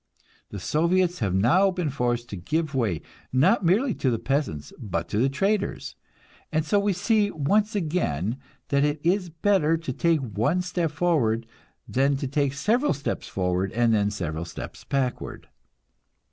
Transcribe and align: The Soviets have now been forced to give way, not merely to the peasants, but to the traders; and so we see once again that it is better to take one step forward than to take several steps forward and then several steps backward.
The 0.49 0.57
Soviets 0.57 1.19
have 1.19 1.35
now 1.35 1.69
been 1.69 1.91
forced 1.91 2.27
to 2.29 2.35
give 2.35 2.73
way, 2.73 3.03
not 3.31 3.63
merely 3.63 3.93
to 3.93 4.09
the 4.09 4.17
peasants, 4.17 4.73
but 4.79 5.07
to 5.09 5.19
the 5.19 5.29
traders; 5.29 5.95
and 6.51 6.65
so 6.65 6.79
we 6.79 6.91
see 6.91 7.29
once 7.29 7.75
again 7.75 8.37
that 8.69 8.83
it 8.83 8.99
is 9.03 9.29
better 9.29 9.77
to 9.77 9.93
take 9.93 10.21
one 10.21 10.63
step 10.63 10.89
forward 10.89 11.45
than 11.87 12.17
to 12.17 12.27
take 12.27 12.53
several 12.55 12.93
steps 12.93 13.27
forward 13.27 13.71
and 13.73 13.93
then 13.93 14.09
several 14.09 14.43
steps 14.45 14.83
backward. 14.83 15.47